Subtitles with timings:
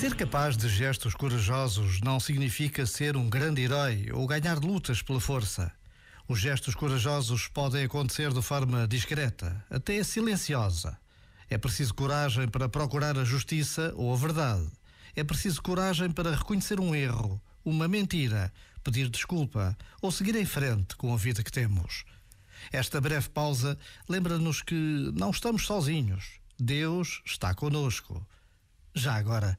[0.00, 5.20] Ser capaz de gestos corajosos não significa ser um grande herói ou ganhar lutas pela
[5.20, 5.72] força.
[6.28, 10.98] Os gestos corajosos podem acontecer de forma discreta, até silenciosa.
[11.48, 14.66] É preciso coragem para procurar a justiça ou a verdade.
[15.16, 20.96] É preciso coragem para reconhecer um erro, uma mentira, pedir desculpa ou seguir em frente
[20.96, 22.04] com a vida que temos.
[22.72, 24.74] Esta breve pausa lembra-nos que
[25.14, 26.40] não estamos sozinhos.
[26.58, 28.26] Deus está conosco.
[28.94, 29.58] Já agora,